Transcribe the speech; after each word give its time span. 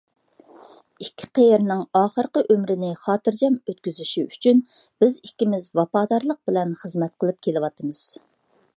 ئىككى 1.05 1.27
قېرىنىڭ 1.39 1.83
ئاخىرقى 1.99 2.43
ئۆمرىنى 2.53 2.89
خاتىرجەم 3.03 3.59
ئۆتكۈزۈشى 3.67 4.25
ئۈچۈن 4.33 4.65
بىز 5.05 5.21
ئىككىمىز 5.29 5.71
ۋاپادارلىق 5.81 6.41
بىلەن 6.51 6.77
خىزمەت 6.85 7.17
قىلىپ 7.25 7.47
كېلىۋاتىمىز. 7.49 8.07